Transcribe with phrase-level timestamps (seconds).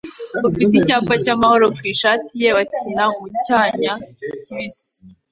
[0.47, 3.91] ufite icyapa cy'amahoro ku ishati ye bakina mu cyanya
[4.43, 4.91] kibisi